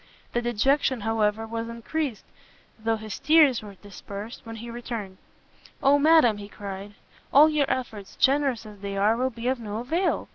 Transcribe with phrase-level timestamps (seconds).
[0.33, 2.25] The dejection, however, was encreased,
[2.79, 5.17] though his tears were dispersed, when he returned;
[5.83, 6.95] "Oh madam!" he cried,
[7.31, 10.27] "all your efforts, generous as they are, will be of no avail!